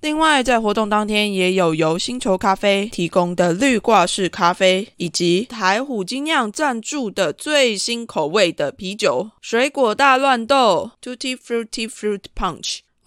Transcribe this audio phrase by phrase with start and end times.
[0.00, 12.87] 另外，在活动当天也有由星球咖啡提供的绿挂式咖啡，以及台虎精酿赞助的最新口味的啤酒——水果大乱斗 （Tutti Frutti Fruit Punch）。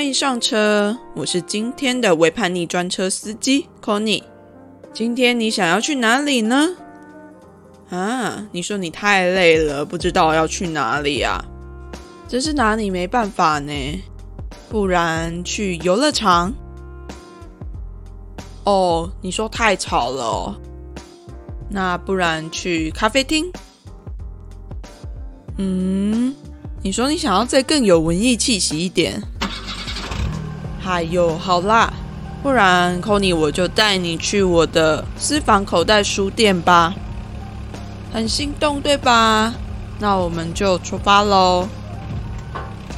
[0.00, 4.22] 欢迎上车，我是今天的微叛逆专车司机 Conny。
[4.94, 6.70] 今天你想要去哪里呢？
[7.90, 11.44] 啊，你说你太累了，不知道要去哪里啊？
[12.26, 13.72] 真是拿你没办法呢。
[14.70, 16.54] 不然去游乐场？
[18.64, 20.58] 哦，你说太吵了。
[21.68, 23.52] 那不然去咖啡厅？
[25.58, 26.34] 嗯，
[26.82, 29.22] 你说你想要再更有文艺气息一点。
[30.90, 31.92] 哎呦，好啦，
[32.42, 36.92] 不然 c o n y 我就带你去我的私房口袋书店吧。
[38.12, 39.54] 很心动对吧？
[40.00, 41.68] 那我们就出发喽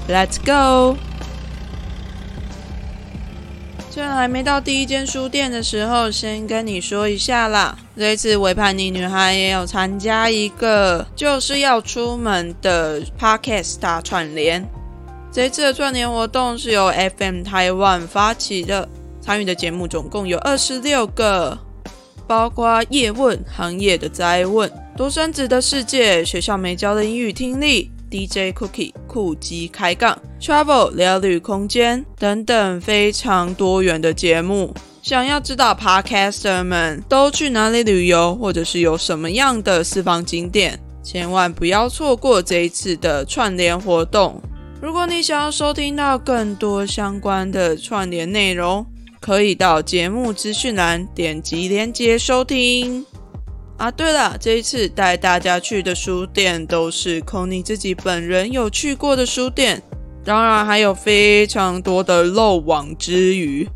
[0.09, 0.97] ，Let's go。
[3.91, 7.77] 虽然还没到第一间书店的时候，先跟你说一下啦。
[7.95, 14.67] 这次维叛逆女孩也有参加一个就是要出门的 Podcast 大串联。
[15.33, 18.87] 这次的串联活动是由 FM 台湾发起的，
[19.19, 21.59] 参与的节目总共有二十六个，
[22.27, 34.75] 包括叶问、行业的灾问、独生子的世界、学校没教的英语听力、DJ Cookie 酷机开杠、Travel 聊旅空间等等非常多元的节目。
[35.01, 44.39] 想要知道 Podcaster 们都去哪里旅游，或者是有什么样的私房景点，千万不要错过这一次的串联活动。
[44.83, 48.85] 如果你想要收听到更多相关的串联内容，
[49.21, 53.07] 可以到节目资讯栏点击连接收听。
[53.77, 59.81] 啊，对了，这一次带大家去的书店都是 c o n y 自己本人有去过的书店，
[60.25, 63.69] 当然还有非常多的漏网之鱼。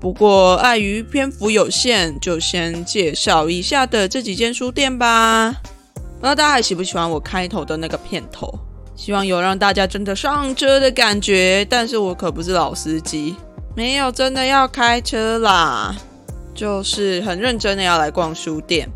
[0.00, 5.52] 不过碍于篇幅有限，就先介绍一下的这几间书店吧。
[5.94, 8.56] 不知道大家还喜不喜欢我开头的那个片头？
[8.96, 13.34] 希望有让大家真的上车的感觉，但是我可不是老司机，
[13.76, 15.94] 没有真的要开车啦，
[16.54, 18.88] 就是很认真的要来逛书店。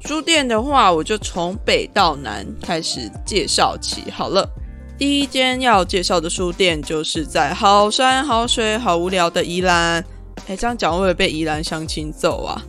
[0.00, 4.48] 书店的话，我就从北到南开始介绍起好了。
[4.96, 10.04] 第一间要介绍的书店，就是在好山好水好无聊的宜兰
[10.46, 12.62] 哎，这样讲会不会被宜兰乡亲揍啊？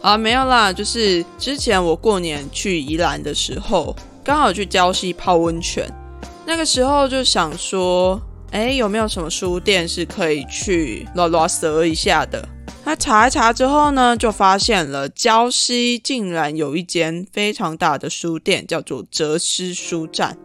[0.00, 3.94] 啊，没有啦，就是之前我过年去宜兰的时候，
[4.24, 5.86] 刚好去礁溪泡温泉，
[6.46, 8.20] 那个时候就想说，
[8.50, 12.46] 哎，有没有什么书店是可以去拉拉舌一下的？
[12.84, 20.36] 他查一查之后呢，就发现了礁溪竟然有一间非常大的书店，叫做哲思书站。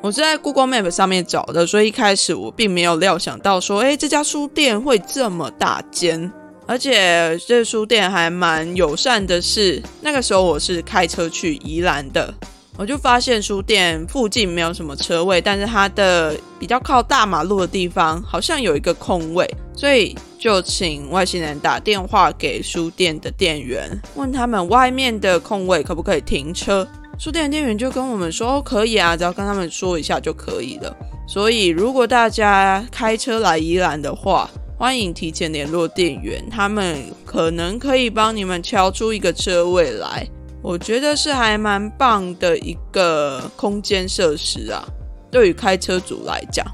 [0.00, 6.32] 我是在 Google Map 上面找的，所以一开始我并没有料想到说，哎，这家书店会这么大间。
[6.66, 12.32] 而且这书店还蛮友善的，是那个时候我是开车去宜兰的，
[12.80, 19.46] 我就发现书店附近没有什么车位，但是它的比较靠大马路的地方好像有一个空位，
[19.76, 26.88] 所以就请外星人打电话给书店的店员，问他们外面的空位可不可以停车。
[27.18, 30.96] 书店的店员就跟我们说可以啊，只要跟他们说一下就可以了。
[31.28, 34.48] 所以如果大家开车来宜兰的话，
[34.78, 40.26] 欢迎提前联络店员，他们可能可以帮你们敲出一个车位来。
[40.62, 44.84] 我觉得是还蛮棒的一个空间设施啊，
[45.30, 46.66] 对于开车族来讲。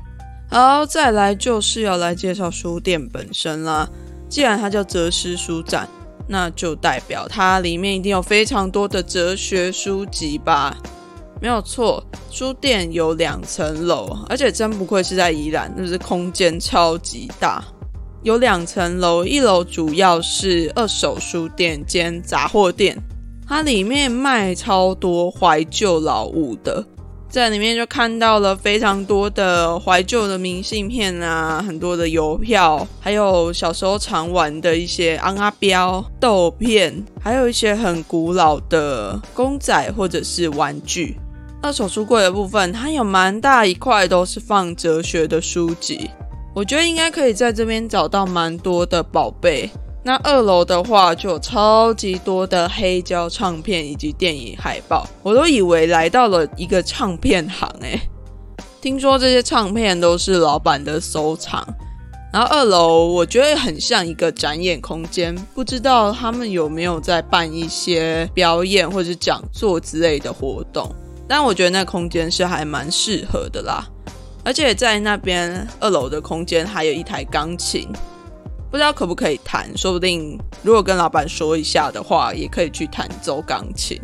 [0.50, 3.88] 好，再来就是要来介绍书店本身啦。
[4.28, 5.88] 既然它叫哲思书展，
[6.28, 10.76] 那就代表它里面一定有非常多的哲学书籍吧？
[11.40, 17.62] 没有错，书店有两层楼，而且真不愧是在宜兰，就是空间超级大。
[18.22, 22.96] 有两层楼，一楼主要是二手书店兼杂货店，
[23.48, 26.84] 它里面卖超多怀旧老物的，
[27.28, 41.16] 在里面就看到了非常多的怀旧的明信片啊，很多的邮票，还有小时候常玩的一些昂阿标豆片，还有一些很古老的公仔或者是玩具。
[41.62, 46.10] 二手书柜的部分，它有蛮大一块都是放哲学的书籍。
[46.52, 49.70] 我觉得应该可以在这边找到蛮多的宝贝。
[50.06, 58.00] 那二楼的话，就有超级多的黑胶唱片以及电影海报，我都以为来到了一个唱片行诶。
[58.80, 61.66] 听说这些唱片都是老板的收藏。
[62.32, 70.88] 然后二楼我觉得很像一个展演空间，不知道他们有没有在办一些表演或者讲座之类的活动。
[71.26, 73.84] 但我觉得那空间是还蛮适合的啦。
[74.44, 77.88] 而且在那边二楼的空间还有一台钢琴，
[78.76, 79.66] 不知道可不可以弹？
[79.74, 83.98] 说不定如果跟老板说一下的话，也可以去弹奏钢琴。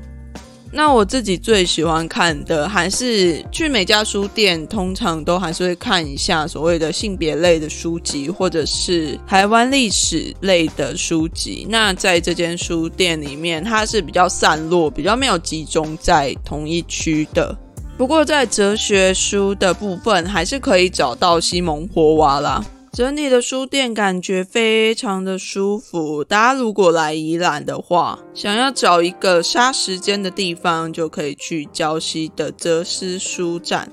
[0.73, 11.67] 那我自己最喜欢看的还是去每家书店，通常都还是会看一下所谓的性别类的书籍，或者是台湾历史类的书籍。
[11.69, 17.55] 那在这间书店里面，它是比较散落，比较没有集中在同一区的。
[17.99, 22.65] 不过，在哲学书的部分，还是可以找到西蒙波娃啦。
[22.93, 26.23] 整体的书店感觉非常的舒服。
[26.23, 33.91] 大家如果来宜兰的话，想要找一个杀时间的地方，就可以去礁溪的哲思书站。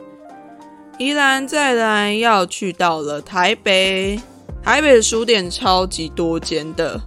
[0.98, 4.19] 宜兰再来要去到了台北，
[4.62, 7.00] 台北的书店超级多间的，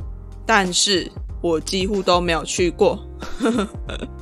[0.46, 1.12] 但是
[1.42, 2.98] 我几乎都没有去过。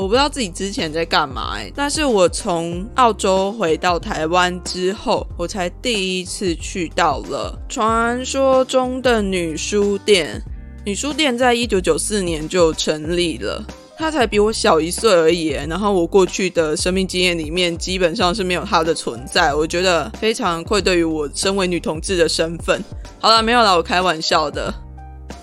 [0.00, 10.40] 我不知道自己之前在干嘛哎，但是我从澳洲回到台湾之后，我才第一次去到了传说中的女书店。
[10.86, 13.62] 女书店在一九九四年就成立了，
[13.98, 15.48] 她才比我小一岁而已。
[15.48, 19.54] 然后我过去的生命经验里面，基本上是没有她的存在。
[19.54, 22.82] 我觉得非常愧对于我身为女同志的身份。
[23.18, 24.72] 好了，没有了，我开玩笑的。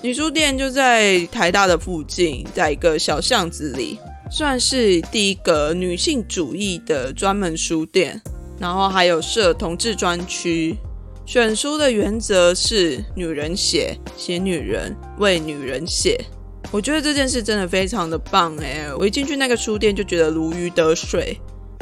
[0.01, 3.99] 女书店就在台大的附近，在一个小巷子里。
[4.29, 8.21] 算是第一个女性主义的专门书店，
[8.59, 10.75] 然后还有设同志专区。
[11.25, 16.23] 选书的原则是女人写，写女人，为女人写。
[16.71, 21.37] 我觉得这件事真的非常的棒诶，我一进去那个书店就觉得如鱼得水。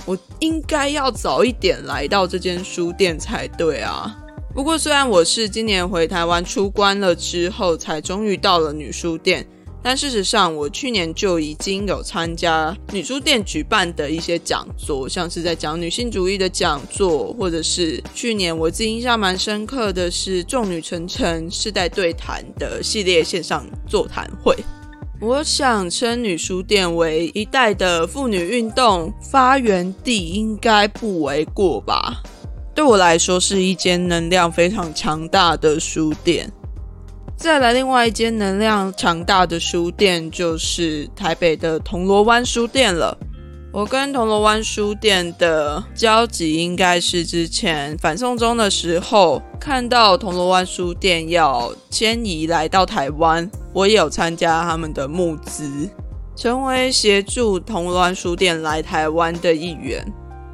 [0.06, 4.16] 我应该要早一点来到这间书店才对啊。
[4.54, 9.46] 不过虽然我是今年回台湾出关了之后，才终于到了女书店。
[9.88, 24.56] 但事实上，我去年就已经有参加女书店举办的一些讲座，像是在讲女性主义的讲座，或者是去年我自己印象蛮深刻的是“众女成城”世代对谈的系列线上座谈会。
[25.22, 32.24] 我想称女书店为一代的妇女运动发源地，应该不为过吧？
[32.74, 36.51] 对我来说，是一间能量非常强大的书店。
[37.38, 43.18] 再来，另外一间能量强大的书店就是台北的铜锣湾书店了。
[43.72, 55.89] 我跟铜锣湾书店的交集应该是之前反送中的时候，看到铜锣湾书店要迁移来到台湾，我有参加他们的募资，
[56.38, 60.04] 成为协助铜锣湾书店来台湾的一员。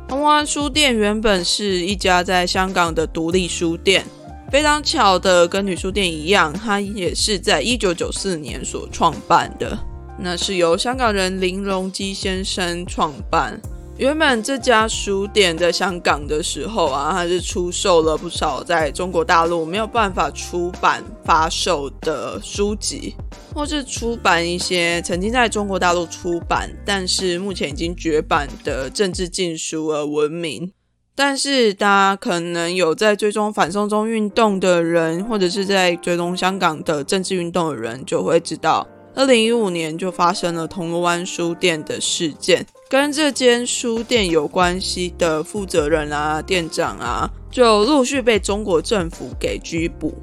[0.08, 4.04] 铜锣湾书店原本是一家在香港的独立书店，
[4.52, 9.80] 非常巧的，跟女书店一样，它也是在一九九四年所创办的。
[10.20, 13.58] 那是由香港人林荣基先生创办。
[13.98, 23.16] 原本这家书店在香港的时候啊，它是出售了不少在中国大陆没有办法出版发售的书籍，
[23.56, 30.74] 或是出版一些曾经在中国大陆出版，但是目前已经绝版的政治禁书而闻名。
[31.24, 38.88] 但是大家可能有在追踪反送中运动的人，或者是在追踪香港的政治运动的人，就会知道。
[39.14, 50.16] 二零一五年就发生了铜锣湾书店的事件，跟这间书店有关系的负责人啊、店长啊，就陆续被中国政府给拘捕。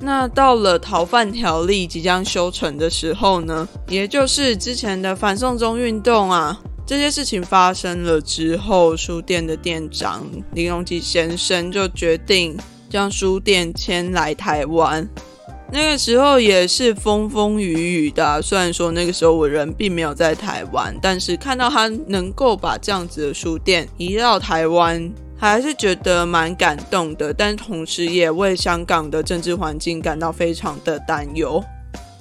[0.00, 12.56] 那到了逃犯条例即将修成的时候呢，也就是之前的反送中运动啊，这些事情发生了之后，书店的店长林荣基先生就决定
[12.88, 15.06] 将书店迁来台湾。
[15.70, 27.34] 那个时候也是风风雨雨的，虽然说那个时候我人并没有在台湾，但是看到他能够把这样子的书店移到台湾，还是觉得蛮感动的。
[27.34, 31.62] 但同时也为香港的政治环境感到非常的担忧。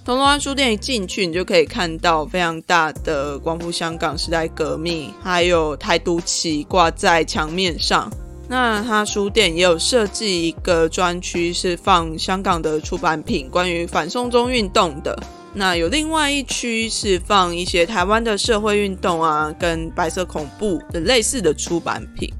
[0.07, 8.09] 铜锣湾书店一进去，你就可以看到非常大的光复香港时代革命，还有台独旗挂在墙面上。
[8.47, 15.13] 那他书店也有设计一个专区，是放香港的出版品，关于反送中运动的。
[15.53, 22.33] 那有另外一区是放一些台湾的社会运动啊，跟白色恐怖的类似的出版品。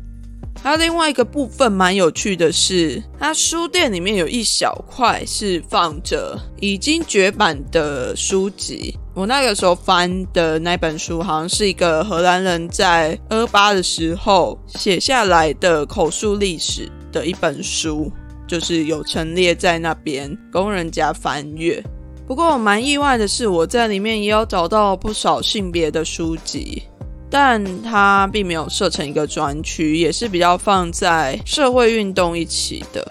[0.63, 8.97] 还有另外一个部分蛮有趣的是，它书店里面有一小块是放着已经绝版的书籍。
[9.13, 18.11] 我那个时候翻的那本书，好像是一个荷兰人在二八的时候写下来的口述历史的一本书，
[18.45, 21.81] 就是有陈列在那边供人家翻阅。
[22.27, 26.83] 不过我蛮意外的是，我在里面也有找到不少性别的书籍。
[27.29, 33.05] 但它并没有设成一个专区，也是比较放在社会运动一起的。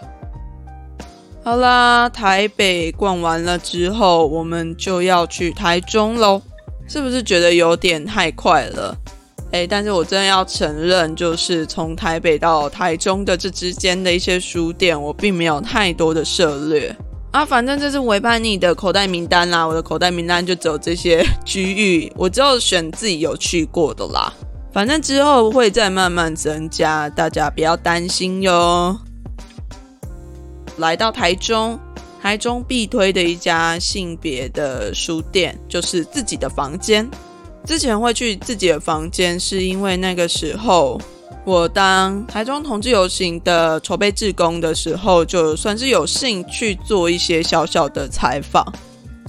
[1.44, 6.42] 好啦，台北逛完了之后，我们就要去台中喽。
[6.88, 8.96] 是不是觉得有点太快了？
[9.50, 16.94] 诶，但是我真的要承认，就是从台北到台中的这之间的一些书店，我并没有太多的涉略。
[17.36, 24.32] 啊，反正这是违叛你的口袋名单啦，我的口袋名单就只有这些 区域，我只有选自己有去过的啦。
[24.72, 28.98] 反正之后会再慢慢增加，大家不要担心哟。
[30.78, 31.78] 来到台中，
[32.22, 37.06] 台中必推的一家性别的书店就是自己的房间。
[37.66, 40.98] 之前会去自己的房间，是因为那个时候。
[41.46, 48.66] 我当台中同志游行的筹备志工的时候，就算是有幸去做一些小小的采访。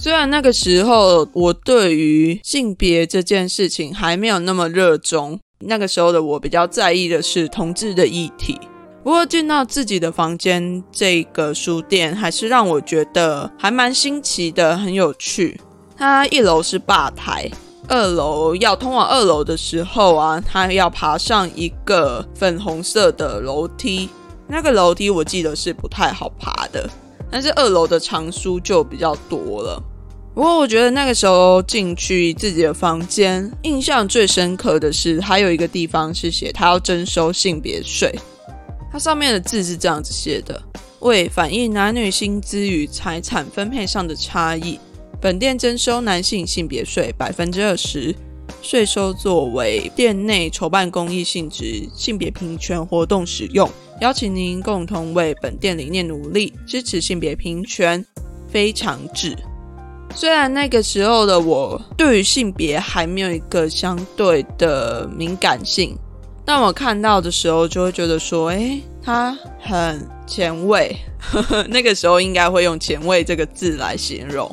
[0.00, 8.58] 虽然那个时候我对于性别这件事情还没有那么热衷，那个时候的我比较在意的是同志的议题。
[9.04, 15.60] 不过进到自己的房间这个书店，还是让我觉得还蛮新奇的，很有趣。
[15.96, 17.48] 它一楼是吧台。
[17.88, 24.08] 二楼要通往二楼的时候啊，他要爬上一个粉红色的楼梯。
[24.46, 26.88] 那个楼梯我记得是不太好爬的，
[27.30, 29.82] 但是二楼的藏书就比较多了。
[30.34, 38.14] 不过我觉得那个时候进去自己的房间，印象最深刻的是还有一个地方是写他要征收性别税。
[38.92, 40.62] 它上面的字是这样子写的：
[41.00, 44.78] 为反映男女薪资与财产分配上的差异。
[45.20, 48.14] 本店征收男性性别税百分之二十，
[48.62, 53.68] 税收作为店内筹办公益性质性别平权活动使用，
[54.00, 58.04] 邀请您共同为本店理念努力，支持性别平权。
[58.50, 59.36] 非常致。
[60.14, 65.94] 虽然那个时候的我对于性别还没有一个相对的敏感性，
[66.46, 70.96] 但我看到的时候就会觉得说，诶，他很前卫。
[71.68, 74.50] 那个时候应该会用前卫这个字来形容。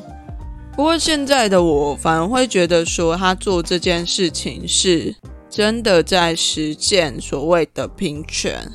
[0.75, 5.15] 不过现在的我反而会觉得说，他做这件事情是
[5.49, 8.69] 真的在实践所谓的平权，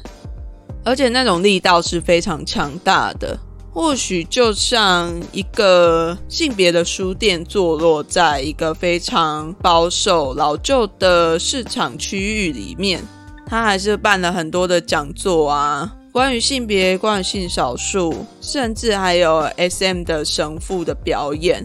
[0.82, 3.38] 而且那种力道是非常强大的。
[3.72, 13.00] 或许就像一个性别的书店，坐落在一个非常保守、老旧的市场区域里面。
[13.46, 21.64] 他还是办了很多的讲座啊，关于性别、关于性少数，甚至还有 S.M 的神父的表演。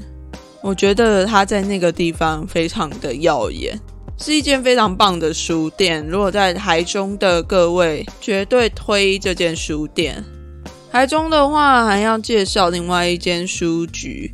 [0.65, 3.79] 我觉得他在那个地方非常的耀眼，
[4.17, 6.03] 是一间非常棒的书店。
[6.07, 10.24] 如果在台中的各位，绝对推这间书店。
[10.91, 14.34] 台中的话，还要介绍另外一间书局，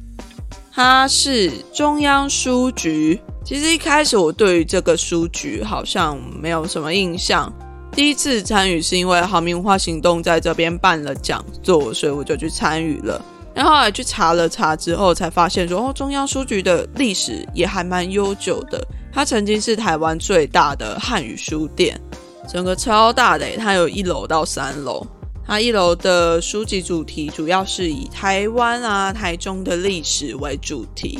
[0.71, 3.19] 它是中央书局。
[3.43, 7.51] 其实一开始我对于这个书局好像没有什么印象，
[7.91, 13.21] 第一次参与是因为好民文化行动在这边办了讲座，所以我就去参与了。
[13.53, 18.81] 然后来去查了查之后，才发现说，哦，中央书局的历史也还蛮悠久的。
[19.13, 21.99] 它曾经是台湾最大的汉语书店，
[22.47, 25.05] 整个超大的，它有一楼到三楼。
[25.45, 31.19] 它一楼的书籍主题主要是以台湾啊、台中的历史为主题，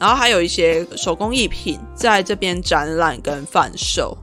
[0.00, 4.18] 然后还有一些手工艺品在这边展览跟贩售。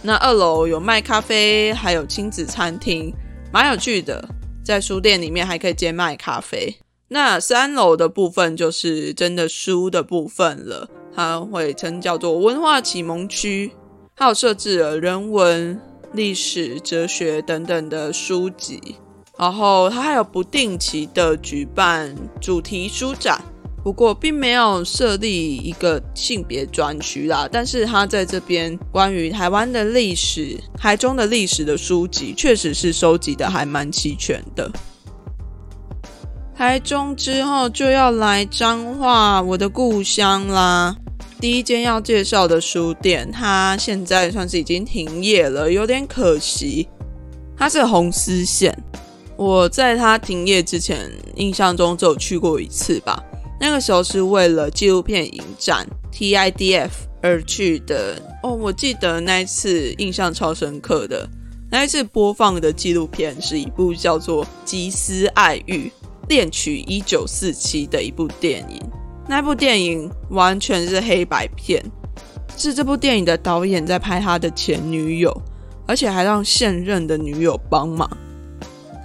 [0.00, 3.12] 那二楼有卖咖啡，还有亲子餐厅，
[3.52, 4.24] 蛮有趣的。
[4.62, 6.72] 在书店里面还可以兼卖咖啡。
[7.10, 13.72] 那三楼的部分就是真的书的部分了，它会称叫做文化启蒙区，
[14.14, 15.80] 还有设置了人文。
[16.12, 18.96] 历史、哲学等等的书籍，
[19.38, 23.40] 然后它还有不定期的举办主题书展，
[23.84, 27.48] 不过并没有设立一个性别专区啦。
[27.48, 34.68] 但是它在这边关于台湾的历史、台中的历史的书籍，确实是收集的还蛮齐全的。
[36.60, 40.94] 台中之后就要来彰化，我的故乡啦。
[41.40, 46.86] 第一间要介绍的书店，它现在算是已经停业了，有点可惜。
[47.56, 48.76] 它是红丝线，
[49.38, 53.18] 我在它停业之前，印象中只有去过一次吧。
[53.58, 56.90] 那个时候是为了纪录片影展 TIDF
[57.22, 58.20] 而去的。
[58.42, 61.26] 哦，我记得那一次印象超深刻的，
[61.70, 65.90] 那一次播放的纪录片是一部叫做《吉斯爱欲
[66.30, 68.80] 恋曲一九四七》的一部电影。
[69.28, 71.84] 那部电影完全是黑白片，
[72.56, 75.36] 是这部电影的导演在拍他的前女友，
[75.88, 78.08] 而且还让现任的女友帮忙。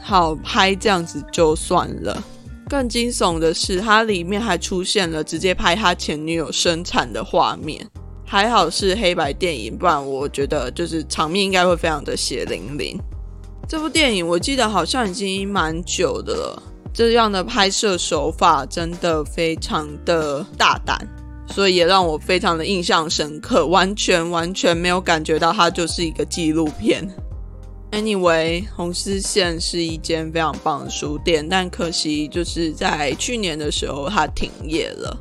[0.03, 2.23] 好拍这样子就算了，
[2.69, 7.83] 更惊悚的是，它里面还出现了直接拍他前女友生产的画面。
[8.23, 12.95] 还好是黑白电影，不然我觉得就是场面应该会非常的血淋淋。
[13.67, 16.63] 这部电影我记得好像已经蛮久的了。
[16.95, 20.97] 这样的拍摄手法真的非常的大胆，
[21.45, 27.05] 所以也让我非常的印象深刻，完全完全没有感觉到它就是一个纪录片。
[27.91, 35.17] Anyway，红丝线是一间非常棒的书店，但可惜就是在去年的时候它停业了。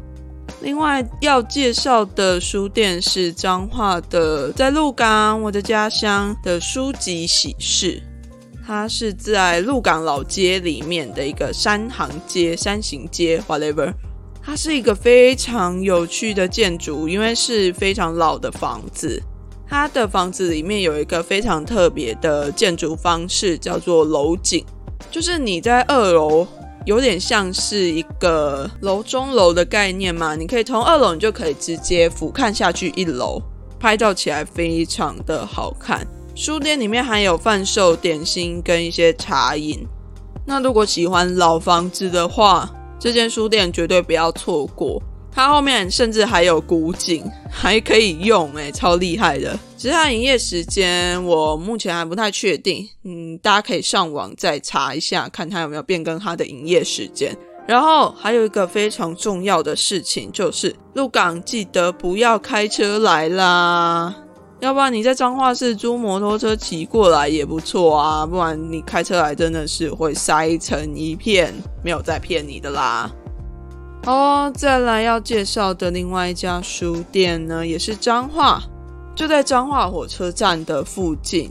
[0.61, 8.01] 另外要介绍的书店是彰化的，在鹿港我的家乡的书籍喜事。
[8.67, 13.93] 它是在鹿港老街里面的一个山行街、山行街，whatever。
[14.43, 19.23] 它是一个非常有趣的建筑，因为是非常老的房子。
[19.69, 24.65] 它的房子里面有一个非常特别的建筑方式，叫做楼景，
[25.11, 26.47] 就是你在二楼，
[26.87, 30.35] 有点像是一个楼中楼的概念嘛。
[30.35, 33.43] 你可以从二楼，你就可以直接俯瞰下去一楼，
[33.79, 36.07] 拍照起来非常的好看。
[36.35, 39.87] 书店里面还有贩售点心跟一些茶饮。
[40.45, 42.69] 那如果喜欢老房子的话，
[42.99, 45.01] 这间书店绝对不要错过。
[45.31, 49.57] 它后面甚至还有古井， 还可以用，诶超厉害的。
[49.79, 57.37] 只是它营业时间我目前还不太确定，嗯，大家可以上网再查一下，看它有没有变更它的营业时间。
[57.67, 64.15] 然后还有一个非常重要的事情，就是入港记得不要开车来啦。
[64.65, 71.53] 要不然你在彰化市租摩托车骑过来也不错啊，不然你开车来真的是会塞成一片，
[71.85, 73.13] 没有在骗你的啦。
[74.07, 78.63] 好，再来要介绍的另外一家书店呢，也是彰化，
[79.15, 81.51] 就在彰化火车站的附近，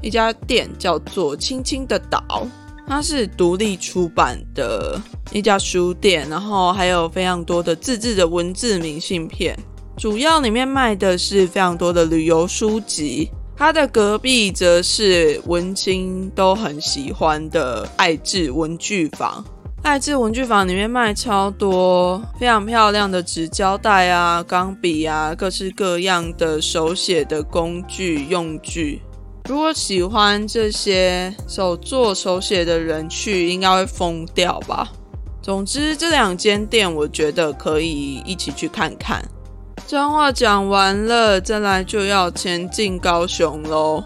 [0.00, 2.46] 一家店叫做青青的岛，
[2.88, 4.98] 它是独立出版的
[5.32, 9.54] 一家书店，然后还有非常多的自制的文字明信片。
[9.96, 19.44] 主要里面卖的是非常多的旅游书籍，它的隔壁则是文青都很喜欢的爱智文具房。
[19.82, 29.00] 爱智文具房里面卖超多非常漂亮的纸胶带啊、钢笔啊、各式各样的手写的工具用具。
[29.48, 34.90] 如果喜欢这些手作手写的人去，应该会疯掉吧。
[35.42, 39.22] 总之，这两间店我觉得可以一起去看看。
[39.86, 44.02] 这样话讲完了，再来就要前进高雄喽。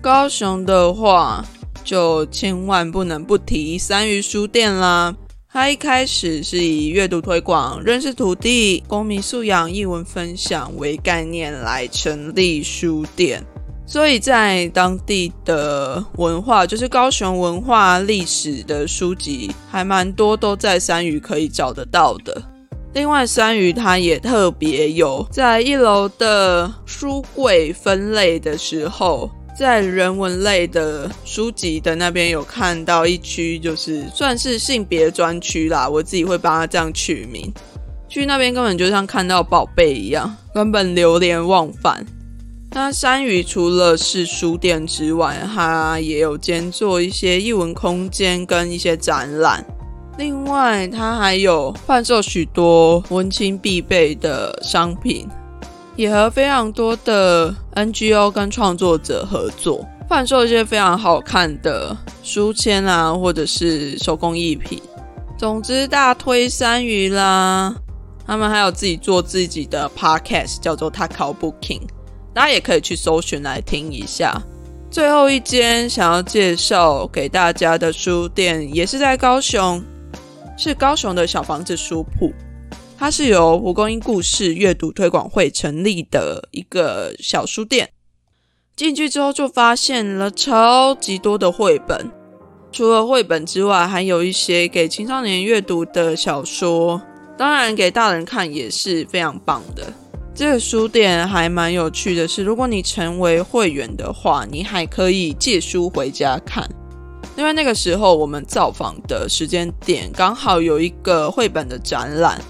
[0.00, 1.44] 高雄的话，
[1.84, 5.14] 就千万不能不提三余书店啦。
[5.52, 13.44] 它一开始是以阅读推广、认识土地、公民素养、译文分享为概念来成立书店。
[13.86, 22.42] 所以在当地的文化，就是高雄文化历史的书籍，还蛮多都在三余可以找得到的。
[22.94, 29.28] 另外，三鱼它也特别有在一楼的书柜分类的时候，
[29.58, 35.88] 在人文类的书籍的那边有看到一区，就是算是性别专区啦。
[35.88, 37.52] 我自己会帮它这样取名。
[38.08, 42.06] 去那边根本就像看到宝贝一样，根本流连忘返。
[42.70, 49.64] 那山鱼除了是书店之外，它也有兼做一些艺文空间跟一些展览。
[50.16, 55.28] 另外，它还有贩售许多文青必备的商品，
[55.96, 64.80] 也和非常多的 NGO 跟创作者合作，贩售一些非常好看的书签啊，或者是手工艺品。
[65.36, 67.74] 总之，大推山鱼啦！
[68.24, 71.82] 他们还有自己做自己的 podcast，叫做 Taco Booking。
[72.32, 74.40] 大家也可以去搜寻来听一下。
[74.90, 79.82] 最后一间想要介绍给大家的书店，也是在高雄，
[80.56, 82.32] 是高雄的小房子书铺。
[82.96, 87.90] 它是由蒲公英故事阅读推广会成立的一个小书店。
[88.76, 92.10] 进去之后就发现了超级多的绘本，
[92.72, 97.00] 除了绘本之外，还有一些给青少年阅读的小说，
[97.36, 99.92] 当然给大人看也是非常棒的。
[100.34, 106.68] 这个书店还蛮有趣的，是如果你成为会员的话，你还可以借书回家看。
[107.36, 112.40] 因为那个时候我们造访的时间点刚好有一个绘本的展览，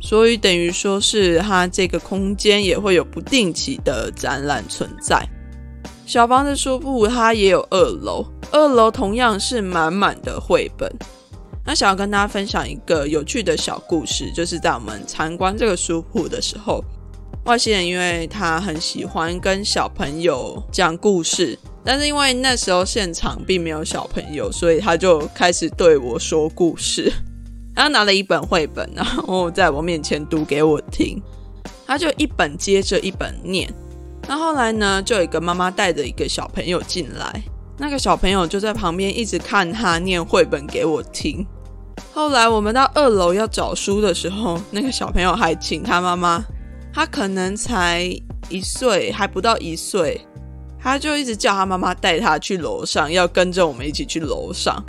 [0.00, 5.24] 所以等于说是它这个空间也会有不定期的展览存在。
[6.04, 10.92] 小房子书铺它也有二楼，二楼同样是满满的绘本。
[11.64, 16.84] 那想要跟大家分享一个有趣的小故事，就是在我们参观这个书铺的时候。
[17.44, 27.12] 外星人因为他很喜欢跟小朋友讲故事，但是因为那时候现场并没有小朋友，所以他就开始对我说故事。
[27.76, 31.20] 他拿了一本绘本，然后在我面前读给我听。
[31.86, 33.70] 他就一本接着一本念。
[34.26, 37.42] 那后来呢，就有一个妈妈带着一个小朋友进来，
[37.76, 41.46] 那个小朋友就在旁边一直看他念绘本给我听。
[42.14, 46.42] 后来我们到二楼要找书的时候，那个小朋友还请他妈妈。
[46.94, 48.04] 他可能才
[48.48, 50.20] 一岁，还不到一岁，
[50.78, 54.80] 他就一直叫他妈妈带他去楼上，要跟着我们一起去楼上，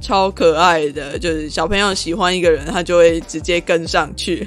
[0.00, 1.18] 超可爱的。
[1.18, 4.46] 就是小朋友喜欢一个人，他就会直接跟上去。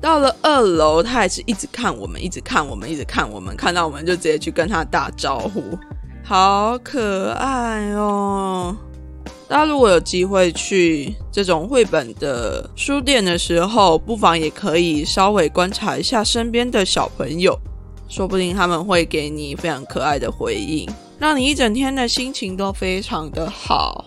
[0.00, 5.78] 到了二楼，他还是一直看我们，一直看我们，一直看我们，看到我们就直接去跟他打招呼，
[6.22, 8.74] 好可爱哦。
[9.54, 17.56] 大家如果有机会去这种绘本的书店的时候，不妨也可以稍微观察一下身边的小朋友，
[18.08, 20.88] 说不定他们会给你非常可爱的回应，
[21.20, 24.06] 让你一整天的心情都非常的好。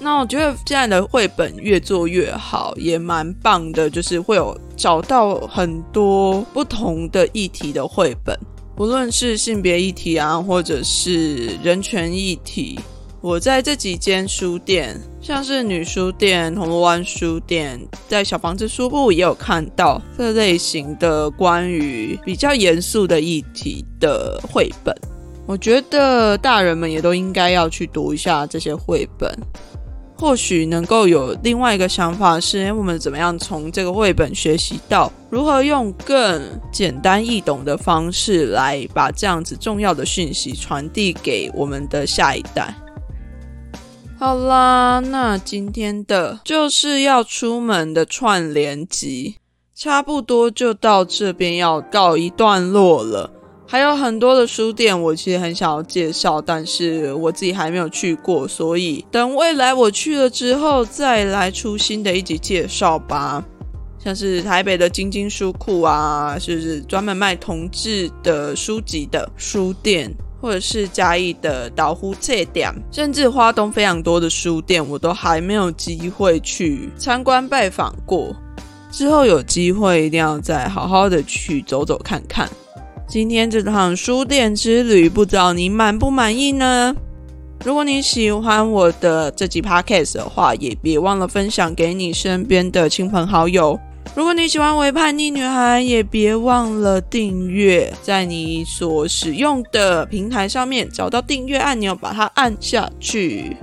[0.00, 8.36] 那我觉得现在的绘本越做越好，也蛮棒的，就是会有找到很多不同的议题的绘本，
[8.74, 12.80] 不论是性别议题啊，或者是人权议题。
[13.26, 24.94] 我在这几间书店，像是女书店、铜锣湾书店，在小房子书部也有看到这类型的关于比较严肃的议题的绘本。
[25.44, 29.28] 我觉得大人们也都应该要去读一下这些绘本，
[30.16, 36.40] 或许能够有另外一个想法，是我们怎么样从这个绘本学习到如何用更
[36.72, 42.72] 简单易懂的方式来把这样子重要的讯息传递给我们的下一代。
[44.18, 49.36] 好啦，那今天的就是要出门的串联集，
[49.74, 53.30] 差不多就到这边要告一段落了。
[53.66, 63.44] 还有很多的书店，我其实很想要介绍，但是我自己还没有去过，所以等未来我去了之后再来出新的一集介绍吧。
[63.98, 70.10] 像是台北的晶晶书库啊，就是专门卖同志的书籍的书店。
[70.40, 78.34] 或者是嘉义的岛湖册店，甚至花东非常多的书店，我都还没有机会去参观拜访过。
[78.90, 82.48] 之后有机会一定要再好好的去走走看看。
[83.08, 86.94] 今天这趟书店之旅，不知道你满不满意呢？
[87.64, 93.78] 如果你喜欢我的这集 podcast 的话，也别忘了分享给你身边的亲朋好友。
[94.14, 103.56] 如果你喜欢《微叛逆女孩》，也别忘了订阅，在你所使用的平台上面找到订阅按钮，把它按下去。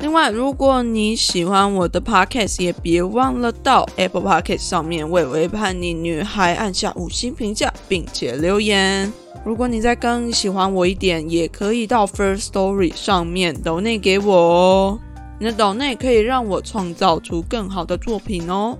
[0.00, 9.12] 另外，如果你喜欢我的 podcast，也别忘了到 Apple Podcast 上面为《微叛逆女孩》按下五星评价，并且留言。
[9.44, 14.98] 如果你再更喜欢我一点，也可以到 First Story 上面抖内给我哦。
[15.38, 18.76] 你的抖内可以让我创造出更好的作品哦。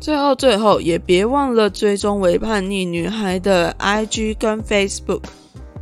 [0.00, 5.22] 最后，最后也别忘了追踪为叛逆女孩的 IG 跟 Facebook。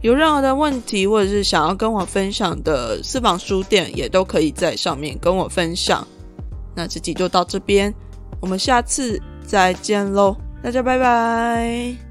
[0.01, 6.07] 有任何的问题，或者是想要跟我分享的私房书店，也都可以在上面跟我分享。
[6.75, 7.93] 那这集就到这边，
[8.41, 12.08] 我们下次再见喽，大家拜拜。